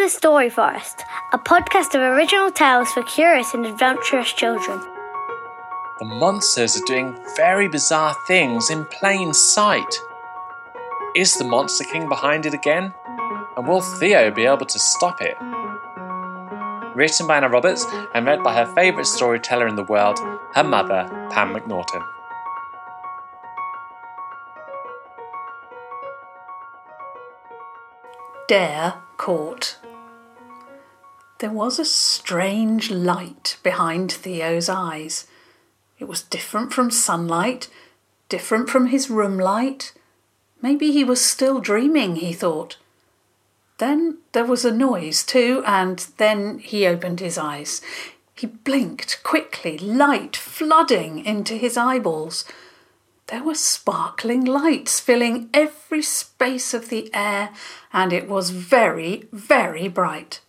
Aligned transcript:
Welcome 0.00 0.08
to 0.08 0.14
the 0.14 0.18
Story 0.18 0.48
Forest, 0.48 1.04
a 1.34 1.38
podcast 1.38 1.94
of 1.94 2.00
original 2.00 2.50
tales 2.50 2.90
for 2.92 3.02
curious 3.02 3.52
and 3.52 3.66
adventurous 3.66 4.32
children. 4.32 4.80
The 5.98 6.06
monsters 6.06 6.74
are 6.78 6.86
doing 6.86 7.14
very 7.36 7.68
bizarre 7.68 8.16
things 8.26 8.70
in 8.70 8.86
plain 8.86 9.34
sight. 9.34 9.94
Is 11.14 11.36
the 11.36 11.44
Monster 11.44 11.84
King 11.84 12.08
behind 12.08 12.46
it 12.46 12.54
again? 12.54 12.94
And 13.58 13.68
will 13.68 13.82
Theo 13.82 14.30
be 14.30 14.46
able 14.46 14.64
to 14.64 14.78
stop 14.78 15.20
it? 15.20 15.36
Written 16.96 17.26
by 17.26 17.36
Anna 17.36 17.50
Roberts 17.50 17.84
and 18.14 18.24
read 18.24 18.42
by 18.42 18.54
her 18.54 18.72
favourite 18.74 19.06
storyteller 19.06 19.68
in 19.68 19.76
the 19.76 19.84
world, 19.84 20.18
her 20.54 20.64
mother, 20.64 21.10
Pam 21.30 21.52
McNaughton. 21.54 22.06
Dare 28.48 28.94
Court. 29.18 29.76
There 31.40 31.50
was 31.50 31.78
a 31.78 31.86
strange 31.86 32.90
light 32.90 33.56
behind 33.62 34.12
Theo's 34.12 34.68
eyes. 34.68 35.26
It 35.98 36.04
was 36.04 36.20
different 36.22 36.74
from 36.74 36.90
sunlight, 36.90 37.70
different 38.28 38.68
from 38.68 38.88
his 38.88 39.08
room 39.08 39.38
light. 39.38 39.94
Maybe 40.60 40.92
he 40.92 41.02
was 41.02 41.24
still 41.24 41.58
dreaming, 41.58 42.16
he 42.16 42.34
thought. 42.34 42.76
Then 43.78 44.18
there 44.32 44.44
was 44.44 44.66
a 44.66 44.70
noise 44.70 45.24
too, 45.24 45.62
and 45.64 46.06
then 46.18 46.58
he 46.58 46.86
opened 46.86 47.20
his 47.20 47.38
eyes. 47.38 47.80
He 48.34 48.46
blinked 48.46 49.22
quickly, 49.22 49.78
light 49.78 50.36
flooding 50.36 51.24
into 51.24 51.54
his 51.54 51.78
eyeballs. 51.78 52.44
There 53.28 53.42
were 53.42 53.54
sparkling 53.54 54.44
lights 54.44 55.00
filling 55.00 55.48
every 55.54 56.02
space 56.02 56.74
of 56.74 56.90
the 56.90 57.08
air, 57.14 57.48
and 57.94 58.12
it 58.12 58.28
was 58.28 58.50
very, 58.50 59.26
very 59.32 59.88
bright. 59.88 60.40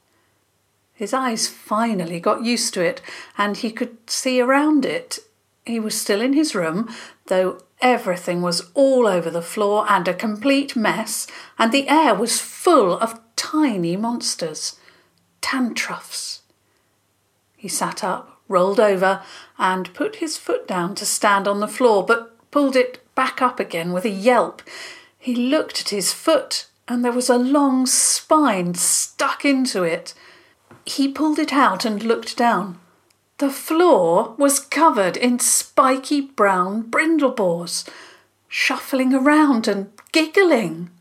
His 1.01 1.15
eyes 1.15 1.47
finally 1.47 2.19
got 2.19 2.43
used 2.43 2.75
to 2.75 2.81
it, 2.83 3.01
and 3.35 3.57
he 3.57 3.71
could 3.71 4.07
see 4.07 4.39
around 4.39 4.85
it. 4.85 5.17
He 5.65 5.79
was 5.79 5.99
still 5.99 6.21
in 6.21 6.33
his 6.33 6.53
room, 6.53 6.93
though 7.25 7.63
everything 7.81 8.43
was 8.43 8.69
all 8.75 9.07
over 9.07 9.31
the 9.31 9.41
floor 9.41 9.87
and 9.89 10.07
a 10.07 10.13
complete 10.13 10.75
mess, 10.75 11.25
and 11.57 11.71
the 11.71 11.89
air 11.89 12.13
was 12.13 12.39
full 12.39 12.99
of 12.99 13.19
tiny 13.35 13.97
monsters, 13.97 14.75
tantruffs. 15.41 16.41
He 17.57 17.67
sat 17.67 18.03
up, 18.03 18.39
rolled 18.47 18.79
over, 18.79 19.23
and 19.57 19.91
put 19.95 20.17
his 20.17 20.37
foot 20.37 20.67
down 20.67 20.93
to 20.93 21.05
stand 21.07 21.47
on 21.47 21.61
the 21.61 21.67
floor, 21.67 22.05
but 22.05 22.37
pulled 22.51 22.75
it 22.75 23.03
back 23.15 23.41
up 23.41 23.59
again 23.59 23.91
with 23.91 24.05
a 24.05 24.09
yelp. 24.09 24.61
He 25.17 25.33
looked 25.35 25.81
at 25.81 25.89
his 25.89 26.13
foot, 26.13 26.67
and 26.87 27.03
there 27.03 27.11
was 27.11 27.27
a 27.27 27.39
long 27.39 27.87
spine 27.87 28.75
stuck 28.75 29.43
into 29.43 29.81
it. 29.81 30.13
He 30.85 31.07
pulled 31.07 31.39
it 31.39 31.53
out 31.53 31.85
and 31.85 32.03
looked 32.03 32.37
down. 32.37 32.79
The 33.37 33.49
floor 33.49 34.35
was 34.37 34.59
covered 34.59 35.17
in 35.17 35.39
spiky 35.39 36.21
brown 36.21 36.83
brindlebores, 36.83 37.87
shuffling 38.47 39.13
around 39.13 39.67
and 39.67 39.91
giggling. 40.11 40.91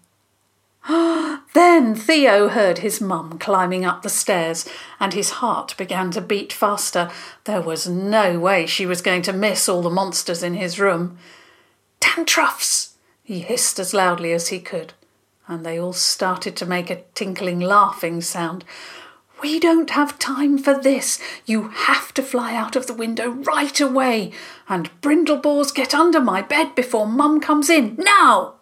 then 0.89 1.95
Theo 1.95 2.49
heard 2.49 2.79
his 2.79 3.01
mum 3.01 3.39
climbing 3.39 3.85
up 3.85 4.03
the 4.03 4.09
stairs, 4.09 4.67
and 4.99 5.13
his 5.13 5.31
heart 5.31 5.75
began 5.77 6.11
to 6.13 6.21
beat 6.21 6.53
faster. 6.53 7.11
There 7.45 7.61
was 7.61 7.87
no 7.87 8.39
way 8.39 8.67
she 8.67 8.87
was 8.87 9.03
going 9.03 9.23
to 9.23 9.33
miss 9.33 9.69
all 9.69 9.83
the 9.83 9.91
monsters 9.91 10.43
in 10.43 10.55
his 10.55 10.81
room. 10.81 11.19
Tantruffs! 12.01 12.95
he 13.23 13.41
hissed 13.41 13.79
as 13.79 13.93
loudly 13.93 14.33
as 14.33 14.49
he 14.49 14.59
could, 14.59 14.95
and 15.47 15.65
they 15.65 15.79
all 15.79 15.93
started 15.93 16.57
to 16.57 16.67
make 16.67 16.91
a 16.91 17.03
tinkling, 17.15 17.61
laughing 17.61 18.21
sound. 18.23 18.65
We 19.43 19.59
don't 19.59 19.91
have 19.91 20.19
time 20.19 20.59
for 20.59 20.79
this. 20.79 21.21
You 21.47 21.69
have 21.69 22.13
to 22.15 22.23
fly 22.23 22.55
out 22.55 22.77
of 22.77 22.87
the 22.87 22.95
window 22.95 23.31
right 23.31 23.81
away. 23.81 24.33
And 24.69 24.91
Brindlebores, 25.01 25.75
get 25.75 25.95
under 25.95 26.21
my 26.21 26.43
bed 26.43 26.75
before 26.75 27.07
Mum 27.07 27.41
comes 27.41 27.71
in. 27.71 27.97
Now! 27.97 28.55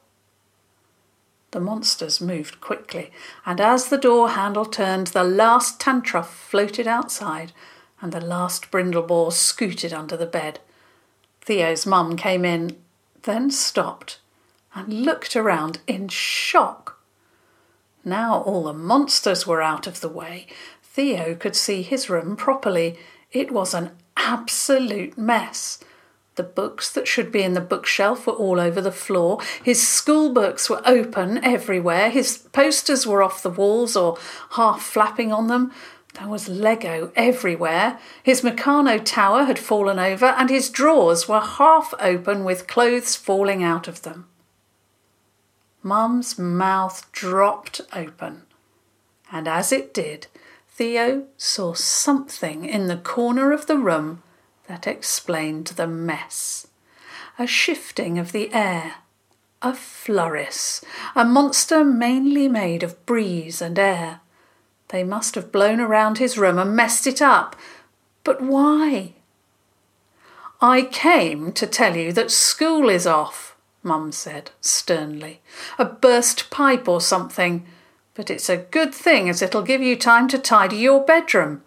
The 1.50 1.61
monsters 1.61 2.21
moved 2.21 2.61
quickly, 2.61 3.11
and 3.47 3.61
as 3.61 3.88
the 3.88 3.97
door 3.97 4.31
handle 4.31 4.67
turned, 4.67 5.09
the 5.09 5.25
last 5.25 5.81
tantruff 5.81 6.28
floated 6.28 6.87
outside, 6.87 7.53
and 8.03 8.12
the 8.12 8.21
last 8.21 8.71
Brindlebore 8.71 9.33
scooted 9.33 9.93
under 9.93 10.17
the 10.17 10.27
bed. 10.27 10.61
Theo's 11.41 11.87
mum 11.87 12.17
came 12.17 12.44
in 12.44 12.77
then 13.28 13.50
stopped 13.50 14.21
and 14.75 15.05
looked 15.05 15.37
around 15.37 15.81
in 15.87 16.09
shock. 16.09 16.88
Now 18.05 18.43
all 18.43 18.65
the 18.65 18.73
monsters 18.73 19.47
were 19.47 19.63
out 19.63 19.87
of 19.87 20.01
the 20.01 20.09
way. 20.09 20.47
Theo 20.83 21.35
could 21.35 21.57
see 21.57 21.83
his 21.83 22.09
room 22.09 22.37
properly. 22.37 22.99
It 23.33 23.51
was 23.51 23.75
an 23.75 23.91
absolute 24.17 25.19
mess. 25.19 25.79
The 26.37 26.45
books 26.45 26.89
that 26.91 27.09
should 27.09 27.33
be 27.33 27.43
in 27.43 27.55
the 27.55 27.61
bookshelf 27.61 28.25
were 28.25 28.33
all 28.33 28.61
over 28.61 28.81
the 28.81 28.93
floor. 28.93 29.41
His 29.65 29.87
school 29.87 30.33
books 30.33 30.71
were 30.71 30.81
open 30.87 31.43
everywhere. 31.43 32.11
His 32.11 32.39
posters 32.39 33.09
were 33.09 33.25
off 33.25 33.43
the 33.43 33.51
walls 33.51 33.97
or 33.97 34.17
half 34.51 34.81
flapping 34.81 35.33
on 35.33 35.49
them. 35.49 35.73
There 36.15 36.29
was 36.29 36.49
Lego 36.49 37.11
everywhere. 37.17 37.99
His 38.23 38.43
Meccano 38.43 39.05
tower 39.05 39.45
had 39.45 39.59
fallen 39.59 39.99
over, 39.99 40.27
and 40.27 40.49
his 40.49 40.71
drawers 40.71 41.29
were 41.29 41.41
half 41.41 41.93
open 41.99 42.45
with 42.45 42.69
clothes 42.69 43.17
falling 43.17 43.65
out 43.65 43.89
of 43.89 44.03
them. 44.03 44.28
Mum's 45.88 46.38
mouth 46.38 47.10
dropped 47.12 47.81
open, 47.94 48.43
and 49.32 49.49
as 49.49 49.72
it 49.72 49.94
did, 49.94 50.26
Theo 50.69 51.25
saw 51.38 51.72
something 51.72 52.66
in 52.66 52.88
the 52.88 52.99
corner 52.99 53.53
of 53.53 53.66
the 53.66 53.78
room 53.78 54.22
that 54.66 54.87
explained 54.87 55.69
the 55.69 55.87
mess. 55.87 56.66
A 57.38 57.47
shifting 57.47 58.19
of 58.19 58.32
the 58.32 58.53
air, 58.53 58.97
a 59.62 59.72
flouris, 59.72 60.84
a 61.16 61.25
monster 61.25 61.82
mainly 61.82 62.49
made 62.49 62.82
of 62.82 63.06
breeze 63.06 63.62
and 63.62 63.78
air. 63.78 64.20
They 64.88 65.05
must 65.05 65.37
have 65.37 65.50
blown 65.50 65.81
around 65.81 66.19
his 66.19 66.37
room 66.37 66.59
and 66.59 66.76
messed 66.76 67.06
it 67.06 67.22
up. 67.22 67.56
But 68.25 68.43
why? 68.43 69.15
I 70.60 70.82
came 70.82 71.50
to 71.53 71.66
tell 71.66 71.97
you 71.97 72.12
that 72.12 72.31
school 72.31 72.91
is 72.91 73.06
off, 73.06 73.56
Mum 73.88 74.12
said 74.12 74.53
sternly. 74.60 75.41
A 75.78 75.84
burst 75.84 76.50
pipe 76.50 76.87
or 76.87 77.00
something. 77.00 77.66
But 78.15 78.31
it's 78.31 78.49
a 78.49 78.56
good 78.59 78.94
thing 78.94 79.28
as 79.28 79.43
it'll 79.43 79.62
give 79.62 79.82
you 79.82 79.97
time 79.97 80.28
to 80.28 80.38
tidy 80.38 80.76
your 80.76 81.04
bedroom. 81.04 81.62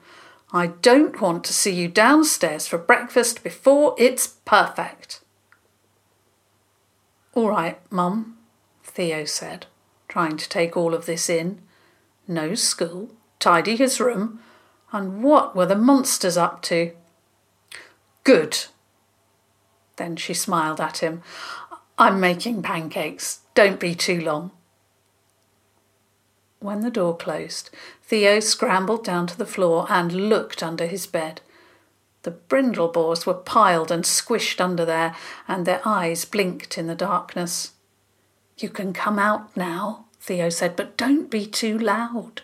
I 0.54 0.68
don't 0.68 1.20
want 1.20 1.44
to 1.46 1.54
see 1.54 1.72
you 1.72 1.88
downstairs 1.88 2.68
for 2.68 2.78
breakfast 2.78 3.44
before 3.44 3.96
it's 3.98 4.28
perfect. 4.46 5.22
All 7.34 7.50
right, 7.50 7.80
Mum, 7.90 8.38
Theo 8.84 9.26
said, 9.26 9.66
trying 10.08 10.38
to 10.38 10.50
take 10.50 10.76
all 10.76 10.94
of 10.94 11.06
this 11.06 11.30
in 11.30 11.62
no 12.28 12.54
school, 12.56 13.10
tidy 13.40 13.76
his 13.76 14.00
room, 14.00 14.40
and 14.92 15.24
what 15.24 15.56
were 15.56 15.66
the 15.66 15.76
monsters 15.76 16.38
up 16.38 16.62
to? 16.64 16.92
Good. 18.24 18.66
Then 19.96 20.16
she 20.16 20.34
smiled 20.34 20.82
at 20.82 20.98
him. 20.98 21.24
I'm 22.02 22.20
making 22.20 22.64
pancakes. 22.64 23.42
Don't 23.54 23.80
be 23.80 23.94
too 23.94 24.20
long. 24.20 24.50
When 26.60 26.82
the 26.82 26.90
door 26.90 27.16
closed, 27.16 27.70
Theo 28.02 28.40
scrambled 28.40 29.04
down 29.04 29.28
to 29.28 29.38
the 29.38 29.46
floor 29.46 29.86
and 29.88 30.28
looked 30.28 30.64
under 30.64 30.88
his 30.88 31.06
bed. 31.06 31.42
The 32.24 32.32
brindlebores 32.32 33.28
were 33.28 33.36
piled 33.36 33.92
and 33.92 34.04
squished 34.04 34.60
under 34.60 34.84
there, 34.84 35.16
and 35.48 35.68
their 35.68 35.80
eyes 35.86 36.26
blinked 36.26 36.76
in 36.76 36.88
the 36.88 36.96
darkness. 36.96 37.74
You 38.58 38.70
can 38.70 38.94
come 38.94 39.20
out 39.20 39.56
now, 39.56 40.06
Theo 40.20 40.50
said, 40.50 40.76
but 40.76 40.98
don't 40.98 41.30
be 41.30 41.46
too 41.46 41.78
loud. 41.78 42.42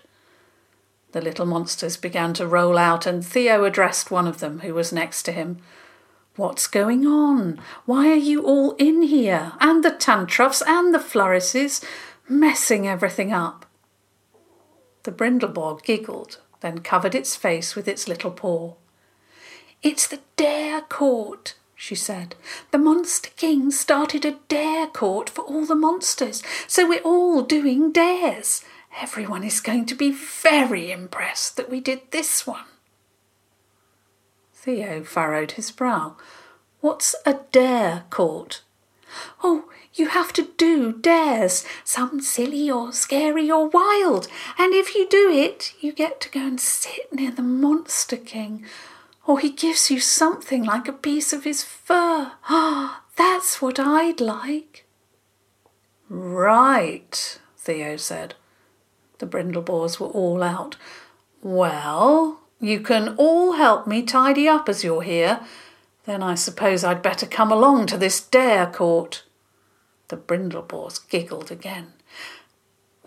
The 1.14 1.22
little 1.22 1.48
monsters 1.48 1.98
began 1.98 2.36
to 2.36 2.46
roll 2.46 2.78
out, 2.78 3.08
and 3.08 3.26
Theo 3.26 3.64
addressed 3.64 4.12
one 4.12 4.28
of 4.28 4.40
them 4.40 4.60
who 4.60 4.76
was 4.76 4.94
next 4.94 5.24
to 5.24 5.32
him. 5.32 5.58
What's 6.38 6.68
going 6.68 7.08
on? 7.08 7.60
Why 7.86 8.10
are 8.10 8.14
you 8.14 8.44
all 8.44 8.74
in 8.74 9.02
here? 9.02 9.54
And 9.60 9.84
the 9.84 9.90
tantruffs 9.90 10.62
and 10.68 10.94
the 10.94 11.00
flourisses, 11.00 11.84
messing 12.30 12.88
everything 12.88 13.34
up. 13.34 13.66
The 15.02 15.12
brindlebore 15.12 15.82
giggled, 15.84 16.38
then 16.60 16.82
covered 16.82 17.16
its 17.16 17.36
face 17.36 17.76
with 17.76 17.88
its 17.88 18.08
little 18.08 18.30
paw. 18.30 18.76
It's 19.82 20.06
the 20.06 20.20
Dare 20.36 20.82
Court, 20.82 21.56
she 21.74 21.96
said. 21.96 22.36
The 22.70 22.78
Monster 22.78 23.32
King 23.36 23.72
started 23.72 24.24
a 24.24 24.38
dare 24.48 24.86
court 24.86 25.32
for 25.32 25.42
all 25.42 25.66
the 25.66 25.74
monsters, 25.74 26.44
so 26.68 26.88
we're 26.88 27.02
all 27.02 27.42
doing 27.42 27.92
dares. 27.92 28.64
Everyone 29.02 29.44
is 29.44 29.60
going 29.60 29.88
to 29.88 29.96
be 29.96 30.12
very 30.12 30.92
impressed 30.92 31.58
that 31.58 31.72
we 31.72 31.80
did 31.80 32.12
this 32.12 32.46
one. 32.46 32.66
Theo 34.68 35.02
furrowed 35.02 35.52
his 35.52 35.72
brow. 35.72 36.18
What's 36.82 37.16
a 37.26 37.40
dare 37.54 38.04
court? 38.10 38.64
Oh, 39.42 39.70
You 39.94 40.10
have 40.10 40.34
to 40.34 40.50
do 40.58 40.92
dares, 40.92 41.64
some 41.86 42.20
silly 42.20 42.70
or 42.70 42.92
scary 42.92 43.50
or 43.50 43.70
wild, 43.70 44.28
and 44.58 44.74
if 44.74 44.94
you 44.94 45.08
do 45.08 45.32
it, 45.32 45.74
you 45.80 45.94
get 45.94 46.20
to 46.20 46.30
go 46.30 46.42
and 46.42 46.60
sit 46.60 47.14
near 47.14 47.32
the 47.32 47.42
Monster 47.42 48.18
King, 48.18 48.66
or 49.26 49.40
he 49.40 49.52
gives 49.52 49.90
you 49.90 50.02
something 50.02 50.66
like 50.66 50.90
a 50.90 50.94
piece 50.94 51.32
of 51.32 51.46
his 51.46 51.64
fur. 51.64 52.34
Ah, 52.50 53.04
that's 53.16 53.62
what 53.62 53.80
I'd 53.80 54.20
like. 54.20 54.86
Right, 56.10 57.40
Theo 57.58 57.96
said. 57.96 58.36
The 59.20 59.28
Brindlebores 59.28 59.98
were 59.98 60.08
all 60.08 60.44
out. 60.44 60.76
Well, 61.42 62.42
you 62.60 62.80
can 62.80 63.16
all 63.18 63.54
help 63.54 63.88
me 63.88 64.04
tidy 64.04 64.48
up 64.48 64.68
as 64.68 64.84
you're 64.84 65.04
here. 65.04 65.42
Then 66.06 66.24
I 66.24 66.36
suppose 66.36 66.84
I'd 66.84 67.02
better 67.02 67.26
come 67.26 67.52
along 67.52 67.88
to 67.88 67.98
this 67.98 68.22
dare 68.22 68.68
court. 68.68 69.24
The 70.08 70.18
Brindlebores 70.18 71.08
giggled 71.10 71.52
again. 71.52 71.94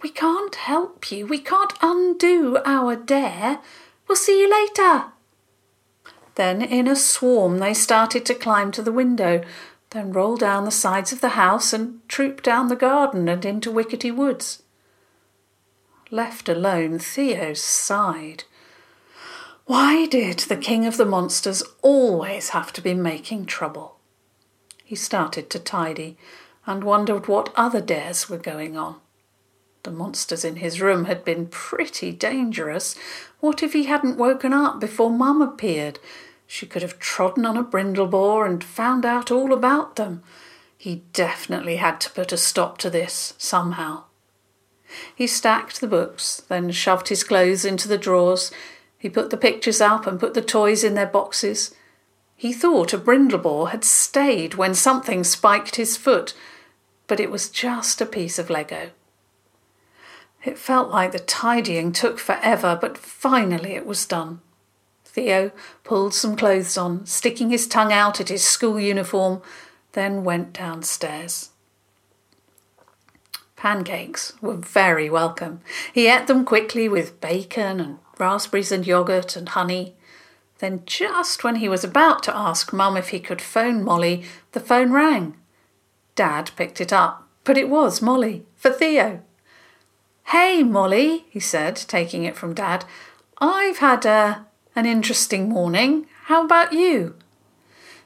We 0.03 0.11
can't 0.11 0.55
help 0.55 1.11
you. 1.11 1.27
We 1.27 1.39
can't 1.39 1.73
undo 1.83 2.59
our 2.65 2.97
dare. 2.97 3.61
We'll 4.07 4.17
see 4.17 4.41
you 4.41 4.51
later. 4.51 5.07
Then, 6.37 6.63
in 6.63 6.87
a 6.87 6.97
swarm, 6.97 7.59
they 7.59 7.75
started 7.75 8.25
to 8.27 8.35
climb 8.35 8.71
to 8.73 8.83
the 8.83 8.93
window, 8.93 9.43
then 9.91 10.13
roll 10.13 10.37
down 10.37 10.65
the 10.65 10.71
sides 10.71 11.13
of 11.13 11.21
the 11.21 11.31
house 11.31 11.73
and 11.73 12.07
troop 12.09 12.43
down 12.43 12.69
the 12.69 12.77
garden 12.77 13.29
and 13.29 13.45
into 13.45 13.71
Wickety 13.71 14.15
Woods. 14.15 14.63
Left 16.11 16.49
alone, 16.49 16.99
Theo 16.99 17.55
sighed. 17.55 18.45
Why 19.71 20.07
did 20.07 20.41
the 20.41 20.57
king 20.57 20.85
of 20.85 20.97
the 20.97 21.07
monsters 21.07 21.63
always 21.81 22.49
have 22.49 22.73
to 22.73 22.81
be 22.81 22.93
making 22.93 23.47
trouble? 23.47 24.01
He 24.83 24.97
started 24.97 25.49
to 25.51 25.61
tidy 25.61 26.19
and 26.67 26.83
wondered 26.83 27.29
what 27.29 27.53
other 27.55 27.81
dares 27.81 28.29
were 28.29 28.37
going 28.37 28.77
on. 28.77 28.97
The 29.85 29.93
monsters 29.93 30.45
in 30.45 30.57
his 30.57 30.81
room 30.81 31.05
had 31.05 31.25
been 31.25 31.47
pretty 31.47 32.11
dangerous. 32.11 32.97
What 33.39 33.63
if 33.63 33.73
he 33.73 33.85
hadn't 33.85 34.19
woken 34.19 34.53
up 34.53 34.81
before 34.81 35.09
Mum 35.09 35.41
appeared? 35.41 36.01
She 36.49 36.67
could 36.67 36.83
have 36.83 36.99
trodden 36.99 37.47
on 37.47 37.57
a 37.57 37.63
brindlebore 37.63 38.45
and 38.45 38.65
found 38.65 39.07
out 39.07 39.31
all 39.31 39.53
about 39.53 39.95
them. 39.95 40.25
He 40.77 41.05
definitely 41.13 41.77
had 41.77 42.01
to 42.01 42.11
put 42.11 42.33
a 42.33 42.37
stop 42.37 42.79
to 42.79 42.91
this 42.91 43.35
somehow. 43.39 44.03
He 45.15 45.29
stacked 45.29 45.81
the 45.81 45.87
books, 45.87 46.43
then 46.49 46.73
shoved 46.73 47.07
his 47.07 47.23
clothes 47.23 47.65
into 47.65 47.87
the 47.87 47.99
drawers. 47.99 48.51
He 49.01 49.09
put 49.09 49.31
the 49.31 49.39
pictures 49.39 49.81
up 49.81 50.07
and 50.07 50.21
put 50.21 50.35
the 50.35 50.43
toys 50.43 50.85
in 50.85 50.93
their 50.93 51.07
boxes. 51.07 51.75
He 52.37 52.53
thought 52.53 52.93
a 52.93 52.99
brindlebore 52.99 53.71
had 53.71 53.83
stayed 53.83 54.55
when 54.55 54.75
something 54.75 55.25
spiked 55.25 55.77
his 55.77 55.97
foot, 55.97 56.35
but 57.07 57.19
it 57.19 57.31
was 57.31 57.49
just 57.49 58.03
a 58.03 58.07
piece 58.07 58.39
of 58.39 58.51
Lego. 58.51 58.91
It 60.45 60.59
felt 60.59 60.91
like 60.91 61.13
the 61.13 61.19
tidying 61.19 61.93
took 61.93 62.19
forever, 62.19 62.79
but 62.79 62.99
finally 62.99 63.73
it 63.73 63.87
was 63.87 64.05
done. 64.05 64.43
Theo 65.05 65.51
pulled 65.83 66.13
some 66.13 66.37
clothes 66.37 66.77
on, 66.77 67.07
sticking 67.07 67.49
his 67.49 67.67
tongue 67.67 67.93
out 67.95 68.21
at 68.21 68.29
his 68.29 68.45
school 68.45 68.79
uniform, 68.79 69.41
then 69.93 70.25
went 70.25 70.53
downstairs. 70.53 71.50
Pancakes 73.61 74.33
were 74.41 74.55
very 74.55 75.11
welcome. 75.11 75.61
He 75.93 76.07
ate 76.07 76.29
them 76.29 76.47
quickly 76.47 76.89
with 76.89 77.21
bacon 77.21 77.79
and 77.79 77.99
raspberries 78.19 78.73
and 78.73 78.87
yogurt 78.87 79.37
and 79.37 79.51
honey. 79.51 79.97
Then, 80.61 80.83
just 80.87 81.45
when 81.45 81.57
he 81.57 81.69
was 81.69 81.85
about 81.85 82.23
to 82.23 82.35
ask 82.35 82.73
Mum 82.73 82.97
if 82.97 83.11
he 83.11 83.21
could 83.21 83.43
phone 83.43 83.85
Molly, 83.85 84.25
the 84.53 84.61
phone 84.61 84.95
rang. 84.95 85.37
Dad 86.15 86.53
picked 86.57 86.81
it 86.81 86.91
up, 86.91 87.29
but 87.45 87.59
it 87.59 87.69
was 87.69 88.01
Molly, 88.01 88.47
for 88.57 88.71
Theo. 88.71 89.21
Hey, 90.29 90.63
Molly, 90.63 91.27
he 91.29 91.39
said, 91.39 91.77
taking 91.77 92.25
it 92.25 92.39
from 92.39 92.55
Dad. 92.55 92.87
I've 93.43 93.81
had 93.81 94.07
a, 94.07 94.47
an 94.75 94.87
interesting 94.87 95.51
morning. 95.51 96.07
How 96.25 96.47
about 96.47 96.73
you? 96.73 97.15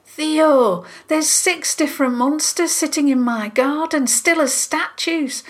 Theo, 0.07 0.47
oh, 0.47 0.87
there's 1.09 1.29
six 1.29 1.75
different 1.75 2.15
monsters 2.15 2.71
sitting 2.71 3.09
in 3.09 3.21
my 3.21 3.49
garden, 3.49 4.07
still 4.07 4.41
as 4.41 4.55
statues. 4.55 5.43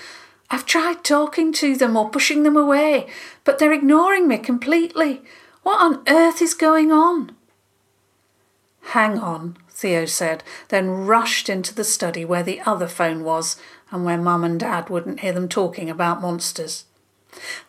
I've 0.51 0.65
tried 0.65 1.05
talking 1.05 1.53
to 1.55 1.77
them 1.77 1.97
or 1.97 2.09
pushing 2.09 2.45
them 2.45 2.57
away, 2.57 3.09
but 3.45 3.59
they're 3.59 3.73
ignoring 3.73 4.29
me 4.29 4.39
completely. 4.39 5.23
What 5.63 5.81
on 5.81 6.03
earth 6.07 6.41
is 6.41 6.55
going 6.55 6.93
on? 6.93 7.37
Hang 8.89 9.19
on, 9.19 9.57
Theo 9.71 10.05
said, 10.07 10.45
then 10.69 11.07
rushed 11.07 11.49
into 11.49 11.75
the 11.75 11.85
study 11.85 12.25
where 12.25 12.43
the 12.43 12.61
other 12.61 12.87
phone 12.87 13.25
was 13.25 13.57
and 13.91 14.05
where 14.05 14.19
Mum 14.19 14.45
and 14.45 14.61
Dad 14.61 14.89
wouldn't 14.89 15.21
hear 15.21 15.33
them 15.33 15.49
talking 15.49 15.91
about 15.91 16.21
monsters. 16.21 16.85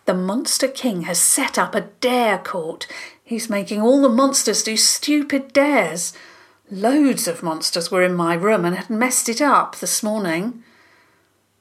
The 0.06 0.14
Monster 0.14 0.68
King 0.68 1.04
has 1.04 1.20
set 1.20 1.58
up 1.58 1.74
a 1.74 1.90
dare 2.00 2.38
court. 2.38 2.88
He's 3.24 3.50
making 3.50 3.82
all 3.82 4.02
the 4.02 4.10
monsters 4.10 4.62
do 4.62 4.78
stupid 4.78 5.52
dares. 5.52 6.14
Loads 6.72 7.28
of 7.28 7.44
monsters 7.44 7.92
were 7.92 8.02
in 8.02 8.16
my 8.16 8.34
room 8.34 8.66
and 8.66 8.76
had 8.76 8.90
messed 8.90 9.30
it 9.30 9.42
up 9.42 9.78
this 9.78 10.02
morning. 10.02 10.64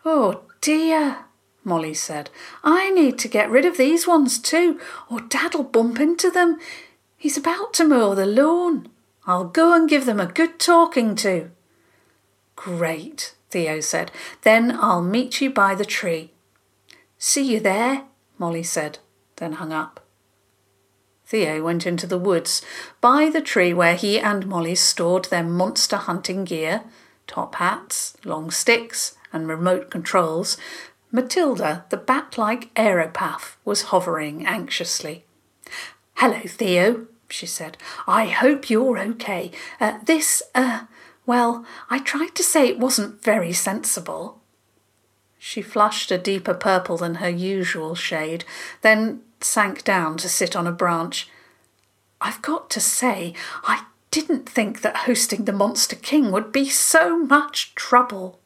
Oh 0.05 0.43
dear, 0.61 1.27
Molly 1.63 1.95
said. 1.95 2.31
I 2.63 2.91
need 2.91 3.19
to 3.19 3.29
get 3.29 3.51
rid 3.51 3.65
of 3.65 3.77
these 3.77 4.07
ones 4.07 4.39
too, 4.39 4.81
or 5.11 5.21
Dad'll 5.21 5.65
bump 5.65 6.01
into 6.01 6.31
them. 6.31 6.59
He's 7.17 7.37
about 7.37 7.75
to 7.75 7.85
mow 7.85 8.15
the 8.15 8.27
lawn. 8.27 8.89
I'll 9.27 9.45
go 9.45 9.75
and 9.75 9.89
give 9.89 10.07
them 10.07 10.21
a 10.21 10.27
good 10.27 10.59
talking 10.59 11.17
to. 11.17 11.51
Great, 12.57 13.35
Theo 13.51 13.81
said. 13.81 14.11
Then 14.43 14.77
I'll 14.79 15.03
meet 15.03 15.41
you 15.41 15.51
by 15.51 15.75
the 15.75 15.85
tree. 15.85 16.33
See 17.19 17.43
you 17.43 17.61
there, 17.61 18.05
Molly 18.39 18.63
said, 18.63 18.99
then 19.37 19.53
hung 19.55 19.73
up. 19.73 20.04
Theo 21.35 21.65
went 21.65 21.85
into 21.85 22.07
the 22.07 22.17
woods, 22.17 22.63
by 23.01 23.29
the 23.29 23.41
tree 23.41 23.75
where 23.75 23.97
he 23.97 24.21
and 24.21 24.47
Molly 24.47 24.77
stored 24.77 25.25
their 25.25 25.43
monster 25.43 25.97
hunting 25.97 26.45
gear 26.45 26.85
top 27.27 27.57
hats, 27.57 28.17
long 28.25 28.53
sticks, 28.53 29.17
and 29.33 29.49
remote 29.49 29.91
controls. 29.91 30.57
Matilda, 31.11 31.87
the 31.91 31.97
bat 31.97 32.39
like 32.39 32.73
aeropath, 32.77 33.57
was 33.65 33.91
hovering 33.91 34.47
anxiously. 34.47 35.25
Hello, 36.19 36.39
Theo, 36.47 37.09
she 37.29 37.47
said. 37.47 37.79
I 38.07 38.27
hope 38.27 38.71
you're 38.71 39.01
okay. 39.01 39.51
Uh, 39.81 39.99
this, 40.05 40.41
uh, 40.55 40.85
well, 41.27 41.67
I 41.91 41.99
tried 41.99 42.37
to 42.37 42.45
say 42.45 42.69
it 42.69 42.79
wasn't 42.79 43.25
very 43.25 43.53
sensible. 43.53 44.41
She 45.37 45.63
flushed 45.63 46.13
a 46.13 46.17
deeper 46.17 46.55
purple 46.55 46.97
than 46.97 47.17
her 47.17 47.29
usual 47.29 47.97
shade, 47.97 48.45
then 48.83 49.23
sank 49.45 49.85
down 49.85 50.17
to 50.19 50.29
sit 50.29 50.57
on 50.57 50.67
a 50.67 50.73
branch. 50.73 51.29
I've 52.21 52.43
got 52.43 52.71
to 52.71 52.81
say, 52.81 53.35
I 53.65 53.85
didn't 54.11 54.49
think 54.49 54.81
that 54.83 54.99
hosting 55.09 55.45
the 55.45 55.53
Monster 55.53 55.97
King 55.97 56.31
would 56.33 56.53
be 56.53 56.69
so 56.69 57.19
much 57.19 57.75
trouble. 57.75 58.39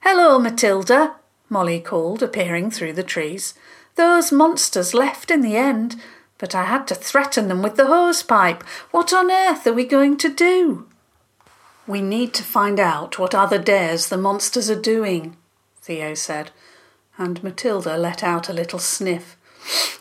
Hello, 0.00 0.38
Matilda, 0.38 1.16
Molly 1.48 1.80
called, 1.80 2.22
appearing 2.22 2.70
through 2.70 2.92
the 2.92 3.02
trees. 3.02 3.54
Those 3.94 4.30
monsters 4.30 4.94
left 4.94 5.30
in 5.30 5.40
the 5.40 5.56
end, 5.56 5.96
but 6.38 6.54
I 6.54 6.64
had 6.64 6.86
to 6.88 6.94
threaten 6.94 7.48
them 7.48 7.62
with 7.62 7.76
the 7.76 7.86
hose 7.86 8.22
pipe. 8.22 8.62
What 8.90 9.12
on 9.12 9.30
earth 9.30 9.66
are 9.66 9.72
we 9.72 9.84
going 9.84 10.16
to 10.18 10.28
do? 10.28 10.86
We 11.86 12.02
need 12.02 12.34
to 12.34 12.42
find 12.42 12.78
out 12.78 13.18
what 13.18 13.34
other 13.34 13.58
dares 13.58 14.08
the 14.08 14.18
monsters 14.18 14.68
are 14.68 14.80
doing, 14.80 15.36
Theo 15.80 16.12
said, 16.12 16.50
and 17.16 17.42
Matilda 17.42 17.96
let 17.96 18.22
out 18.22 18.50
a 18.50 18.52
little 18.52 18.78
sniff. 18.78 19.37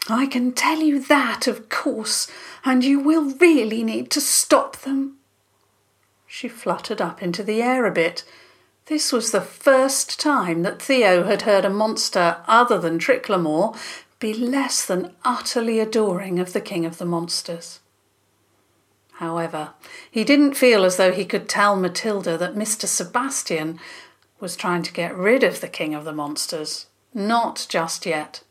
I 0.10 0.26
can 0.26 0.52
tell 0.54 0.80
you 0.80 1.00
that, 1.00 1.48
of 1.48 1.70
course, 1.70 2.30
and 2.64 2.84
you 2.84 3.00
will 3.00 3.36
really 3.36 3.84
need 3.84 4.10
to 4.12 4.22
stop 4.22 4.78
them. 4.78 5.18
She 6.26 6.48
fluttered 6.48 7.02
up 7.02 7.22
into 7.22 7.44
the 7.44 7.62
air 7.62 7.86
a 7.86 7.92
bit. 7.92 8.24
This 8.86 9.12
was 9.12 9.32
the 9.32 9.42
first 9.42 10.20
time 10.20 10.64
that 10.64 10.82
Theo 10.82 11.24
had 11.24 11.42
heard 11.42 11.66
a 11.66 11.70
monster 11.70 12.38
other 12.48 12.80
than 12.80 13.00
Tricklemore 13.00 13.78
be 14.20 14.34
less 14.34 14.86
than 14.86 15.14
utterly 15.24 15.80
adoring 15.80 16.40
of 16.40 16.54
the 16.54 16.62
King 16.62 16.86
of 16.86 16.98
the 16.98 17.06
Monsters. 17.06 17.80
However, 19.14 19.72
he 20.10 20.24
didn't 20.24 20.54
feel 20.54 20.86
as 20.86 20.98
though 20.98 21.12
he 21.12 21.26
could 21.26 21.50
tell 21.50 21.76
Matilda 21.76 22.38
that 22.38 22.56
Mr. 22.56 22.86
Sebastian 22.86 23.80
was 24.40 24.56
trying 24.56 24.84
to 24.84 24.94
get 24.94 25.16
rid 25.16 25.44
of 25.44 25.60
the 25.60 25.68
King 25.68 25.96
of 25.96 26.06
the 26.06 26.14
Monsters. 26.14 26.86
Not 27.14 27.66
just 27.68 28.06
yet. 28.06 28.42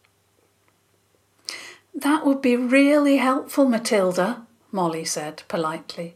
That 1.97 2.27
would 2.27 2.43
be 2.43 2.57
really 2.57 3.17
helpful, 3.17 3.67
Matilda, 3.67 4.47
Molly 4.71 5.05
said 5.05 5.43
politely. 5.49 6.15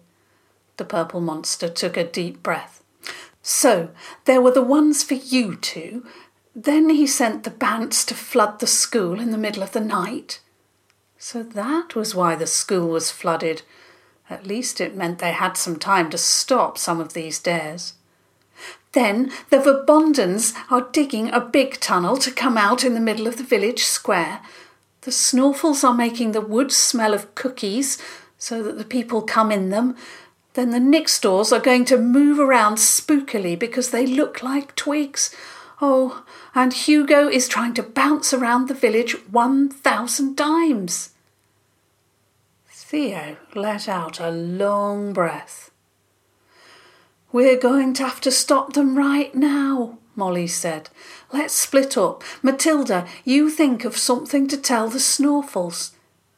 The 0.76 0.84
purple 0.84 1.22
monster 1.22 1.70
took 1.70 1.96
a 1.96 2.04
deep 2.04 2.42
breath. 2.42 2.82
So, 3.42 3.88
there 4.26 4.42
were 4.42 4.50
the 4.50 4.62
ones 4.62 5.02
for 5.02 5.14
you 5.14 5.56
two. 5.56 6.06
Then 6.54 6.90
he 6.90 7.06
sent 7.06 7.44
the 7.44 7.50
bants 7.50 8.04
to 8.06 8.14
flood 8.14 8.60
the 8.60 8.66
school 8.66 9.18
in 9.18 9.30
the 9.30 9.38
middle 9.38 9.62
of 9.62 9.72
the 9.72 9.80
night. 9.80 10.40
So 11.16 11.42
that 11.42 11.94
was 11.94 12.14
why 12.14 12.34
the 12.34 12.46
school 12.46 12.88
was 12.88 13.10
flooded. 13.10 13.62
At 14.28 14.46
least 14.46 14.80
it 14.80 14.96
meant 14.96 15.18
they 15.18 15.32
had 15.32 15.56
some 15.56 15.78
time 15.78 16.10
to 16.10 16.18
stop 16.18 16.76
some 16.76 17.00
of 17.00 17.14
these 17.14 17.38
dares. 17.38 17.94
Then 18.92 19.32
the 19.48 19.58
Verbondens 19.58 20.54
are 20.70 20.88
digging 20.92 21.30
a 21.30 21.40
big 21.40 21.80
tunnel 21.80 22.16
to 22.18 22.30
come 22.30 22.58
out 22.58 22.84
in 22.84 22.94
the 22.94 23.00
middle 23.00 23.26
of 23.26 23.38
the 23.38 23.44
village 23.44 23.84
square. 23.84 24.40
The 25.02 25.10
Snorfels 25.10 25.82
are 25.82 25.94
making 25.94 26.32
the 26.32 26.40
woods 26.40 26.76
smell 26.76 27.14
of 27.14 27.34
cookies 27.34 27.98
so 28.36 28.62
that 28.62 28.76
the 28.78 28.84
people 28.84 29.22
come 29.22 29.50
in 29.50 29.70
them. 29.70 29.96
Then 30.54 30.70
the 30.70 30.78
Nixtors 30.78 31.52
are 31.52 31.60
going 31.60 31.84
to 31.86 31.96
move 31.96 32.38
around 32.38 32.76
spookily 32.76 33.58
because 33.58 33.90
they 33.90 34.06
look 34.06 34.42
like 34.42 34.76
twigs. 34.76 35.34
Oh, 35.80 36.24
and 36.54 36.72
Hugo 36.72 37.28
is 37.28 37.48
trying 37.48 37.72
to 37.74 37.82
bounce 37.82 38.34
around 38.34 38.68
the 38.68 38.74
village 38.74 39.12
1,000 39.30 40.36
times. 40.36 41.10
Theo 42.68 43.36
let 43.54 43.88
out 43.88 44.18
a 44.18 44.30
long 44.30 45.12
breath. 45.12 45.70
We're 47.32 47.58
going 47.58 47.94
to 47.94 48.04
have 48.04 48.20
to 48.22 48.32
stop 48.32 48.72
them 48.72 48.98
right 48.98 49.32
now, 49.34 49.98
Molly 50.16 50.48
said. 50.48 50.90
Let's 51.32 51.54
split 51.54 51.96
up. 51.96 52.24
Matilda, 52.42 53.06
you 53.24 53.50
think 53.50 53.84
of 53.84 53.96
something 53.96 54.48
to 54.48 54.56
tell 54.56 54.88
the 54.88 54.98
Snorfels. 54.98 55.92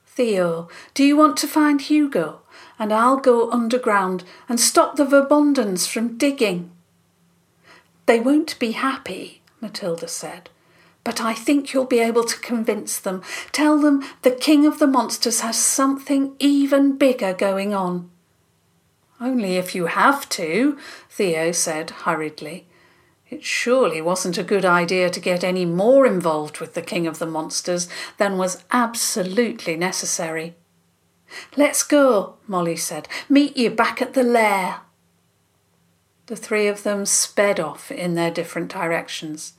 Theo, 0.06 0.68
do 0.92 1.02
you 1.02 1.16
want 1.16 1.38
to 1.38 1.49
find 1.49 1.80
Hugo? 1.80 2.40
And 2.78 2.92
I'll 2.92 3.16
go 3.16 3.50
underground 3.50 4.25
and 4.49 4.61
stop 4.61 4.96
the 4.96 5.06
Verbondens 5.06 5.88
from 5.88 6.18
digging. 6.18 6.70
They 8.06 8.20
won't 8.20 8.58
be 8.58 8.72
happy, 8.72 9.40
Matilda 9.61 10.08
said. 10.08 10.50
But 11.04 11.20
I 11.20 11.32
think 11.32 11.72
you'll 11.72 11.87
be 11.87 12.00
able 12.00 12.25
to 12.25 12.38
convince 12.40 12.99
them. 12.99 13.22
Tell 13.52 13.78
them 13.78 14.04
the 14.22 14.30
King 14.30 14.66
of 14.66 14.78
the 14.78 14.87
Monsters 14.87 15.40
has 15.40 15.58
something 15.58 16.34
even 16.38 16.99
bigger 16.99 17.32
going 17.32 17.72
on. 17.72 18.11
Only 19.20 19.56
if 19.56 19.75
you 19.75 19.87
have 19.87 20.28
to, 20.30 20.76
Theo 21.08 21.52
said 21.52 21.90
hurriedly. 21.90 22.66
It 23.32 23.42
surely 23.42 24.02
wasn't 24.02 24.36
a 24.36 24.42
good 24.42 24.66
idea 24.66 25.08
to 25.08 25.18
get 25.18 25.42
any 25.42 25.64
more 25.64 26.04
involved 26.04 26.60
with 26.60 26.74
the 26.74 26.82
King 26.82 27.06
of 27.06 27.18
the 27.18 27.24
Monsters 27.24 27.88
than 28.18 28.36
was 28.36 28.62
absolutely 28.70 29.74
necessary. 29.74 30.54
Let's 31.56 31.82
go, 31.82 32.34
Molly 32.46 32.76
said. 32.76 33.08
Meet 33.30 33.56
you 33.56 33.70
back 33.70 34.02
at 34.02 34.12
the 34.12 34.22
lair. 34.22 34.80
The 36.26 36.36
three 36.36 36.66
of 36.66 36.82
them 36.82 37.06
sped 37.06 37.58
off 37.58 37.90
in 37.90 38.16
their 38.16 38.30
different 38.30 38.70
directions. 38.70 39.54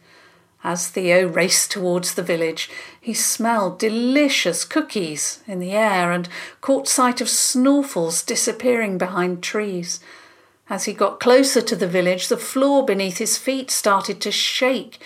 As 0.64 0.88
Theo 0.88 1.28
raced 1.28 1.72
towards 1.72 2.14
the 2.14 2.22
village, 2.22 2.70
he 3.02 3.16
smelled 3.16 3.80
delicious 3.80 4.66
cookies 4.66 5.40
in 5.48 5.58
the 5.58 5.72
air 5.72 6.12
and 6.12 6.30
caught 6.62 6.88
sight 6.88 7.22
of 7.22 7.28
Snorfels 7.28 8.24
disappearing 8.24 9.00
behind 9.00 9.42
trees. 9.42 10.00
As 10.70 10.86
he 10.86 10.94
got 10.94 11.20
closer 11.20 11.62
to 11.62 11.76
the 11.76 11.88
village, 11.88 12.28
the 12.28 12.38
floor 12.38 12.86
beneath 12.86 13.18
his 13.18 13.38
feet 13.38 13.70
started 13.70 14.22
to 14.22 14.32
shake, 14.32 15.00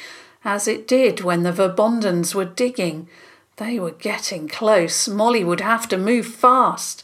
as 0.46 0.68
it 0.68 0.88
did 0.88 1.22
when 1.22 1.44
the 1.44 1.52
Verbondens 1.52 2.36
were 2.36 2.46
digging. 2.46 3.10
They 3.58 3.80
were 3.80 3.92
getting 3.92 4.48
close. 4.48 5.08
Molly 5.08 5.44
would 5.44 5.62
have 5.62 5.88
to 5.90 5.98
move 5.98 6.28
fast. 6.28 7.04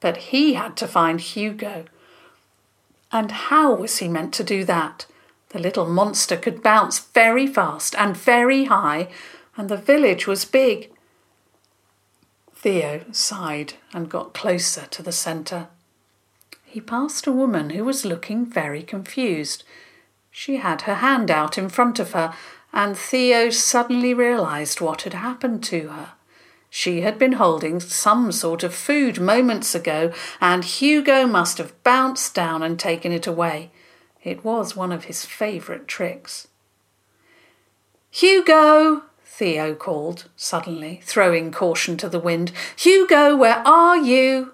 But 0.00 0.16
he 0.16 0.54
had 0.54 0.76
to 0.78 0.88
find 0.88 1.20
Hugo. 1.20 1.84
And 3.12 3.30
how 3.30 3.74
was 3.74 3.98
he 3.98 4.08
meant 4.08 4.32
to 4.34 4.44
do 4.44 4.64
that? 4.64 5.06
The 5.50 5.58
little 5.58 5.86
monster 5.86 6.36
could 6.36 6.62
bounce 6.62 6.98
very 6.98 7.46
fast 7.46 7.94
and 7.96 8.16
very 8.16 8.64
high, 8.64 9.08
and 9.56 9.68
the 9.68 9.76
village 9.76 10.26
was 10.26 10.44
big. 10.44 10.90
Theo 12.54 13.04
sighed 13.12 13.74
and 13.92 14.08
got 14.08 14.34
closer 14.34 14.86
to 14.86 15.02
the 15.02 15.12
centre. 15.12 15.68
He 16.76 16.82
passed 16.82 17.26
a 17.26 17.32
woman 17.32 17.70
who 17.70 17.86
was 17.86 18.04
looking 18.04 18.44
very 18.44 18.82
confused. 18.82 19.64
She 20.30 20.56
had 20.56 20.82
her 20.82 20.96
hand 20.96 21.30
out 21.30 21.56
in 21.56 21.70
front 21.70 21.98
of 21.98 22.12
her, 22.12 22.34
and 22.70 22.98
Theo 22.98 23.48
suddenly 23.48 24.12
realized 24.12 24.82
what 24.82 25.00
had 25.00 25.14
happened 25.14 25.64
to 25.64 25.88
her. 25.88 26.12
She 26.68 27.00
had 27.00 27.18
been 27.18 27.40
holding 27.40 27.80
some 27.80 28.30
sort 28.30 28.62
of 28.62 28.74
food 28.74 29.18
moments 29.18 29.74
ago, 29.74 30.12
and 30.38 30.66
Hugo 30.66 31.26
must 31.26 31.56
have 31.56 31.82
bounced 31.82 32.34
down 32.34 32.62
and 32.62 32.78
taken 32.78 33.10
it 33.10 33.26
away. 33.26 33.70
It 34.22 34.44
was 34.44 34.76
one 34.76 34.92
of 34.92 35.04
his 35.04 35.24
favourite 35.24 35.88
tricks. 35.88 36.46
Hugo! 38.10 39.04
Theo 39.24 39.74
called 39.74 40.28
suddenly, 40.36 41.00
throwing 41.02 41.52
caution 41.52 41.96
to 41.96 42.10
the 42.10 42.20
wind. 42.20 42.52
Hugo, 42.76 43.34
where 43.34 43.66
are 43.66 43.96
you? 43.96 44.52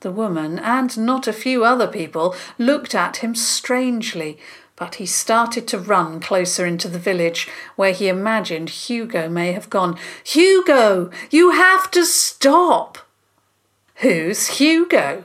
The 0.00 0.10
woman, 0.10 0.58
and 0.58 0.96
not 0.96 1.26
a 1.26 1.32
few 1.32 1.62
other 1.62 1.86
people, 1.86 2.34
looked 2.58 2.94
at 2.94 3.18
him 3.18 3.34
strangely, 3.34 4.38
but 4.74 4.94
he 4.94 5.04
started 5.04 5.68
to 5.68 5.78
run 5.78 6.20
closer 6.20 6.64
into 6.64 6.88
the 6.88 6.98
village, 6.98 7.46
where 7.76 7.92
he 7.92 8.08
imagined 8.08 8.70
Hugo 8.70 9.28
may 9.28 9.52
have 9.52 9.68
gone. 9.68 9.98
Hugo, 10.24 11.10
you 11.30 11.50
have 11.50 11.90
to 11.90 12.06
stop! 12.06 12.96
Who's 13.96 14.58
Hugo? 14.58 15.24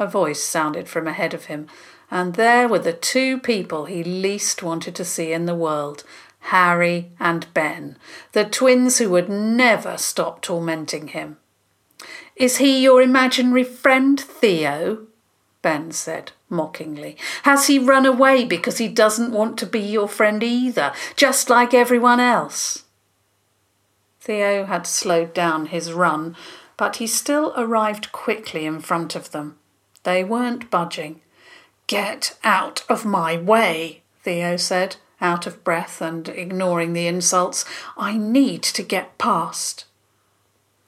A 0.00 0.06
voice 0.08 0.42
sounded 0.42 0.88
from 0.88 1.06
ahead 1.06 1.32
of 1.32 1.44
him, 1.44 1.68
and 2.10 2.34
there 2.34 2.66
were 2.66 2.80
the 2.80 2.92
two 2.92 3.38
people 3.38 3.84
he 3.84 4.02
least 4.02 4.64
wanted 4.64 4.96
to 4.96 5.04
see 5.04 5.32
in 5.32 5.46
the 5.46 5.54
world 5.54 6.02
Harry 6.40 7.12
and 7.20 7.46
Ben, 7.54 7.96
the 8.32 8.44
twins 8.44 8.98
who 8.98 9.10
would 9.10 9.28
never 9.28 9.96
stop 9.96 10.40
tormenting 10.40 11.08
him. 11.08 11.36
Is 12.36 12.58
he 12.58 12.82
your 12.82 13.02
imaginary 13.02 13.64
friend, 13.64 14.18
Theo? 14.20 15.06
Ben 15.62 15.90
said 15.90 16.32
mockingly. 16.48 17.16
Has 17.42 17.66
he 17.66 17.78
run 17.78 18.06
away 18.06 18.44
because 18.44 18.78
he 18.78 18.88
doesn't 18.88 19.32
want 19.32 19.58
to 19.58 19.66
be 19.66 19.80
your 19.80 20.08
friend 20.08 20.42
either, 20.42 20.92
just 21.16 21.50
like 21.50 21.74
everyone 21.74 22.20
else? 22.20 22.84
Theo 24.20 24.66
had 24.66 24.86
slowed 24.86 25.34
down 25.34 25.66
his 25.66 25.92
run, 25.92 26.36
but 26.76 26.96
he 26.96 27.06
still 27.06 27.52
arrived 27.56 28.12
quickly 28.12 28.66
in 28.66 28.80
front 28.80 29.16
of 29.16 29.32
them. 29.32 29.56
They 30.04 30.22
weren't 30.22 30.70
budging. 30.70 31.20
Get 31.86 32.38
out 32.44 32.84
of 32.88 33.04
my 33.04 33.36
way, 33.36 34.02
Theo 34.22 34.56
said, 34.56 34.96
out 35.20 35.46
of 35.46 35.64
breath 35.64 36.00
and 36.00 36.28
ignoring 36.28 36.92
the 36.92 37.06
insults. 37.06 37.64
I 37.96 38.16
need 38.16 38.62
to 38.62 38.82
get 38.82 39.18
past. 39.18 39.86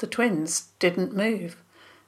The 0.01 0.07
twins 0.07 0.69
didn't 0.79 1.15
move. 1.15 1.57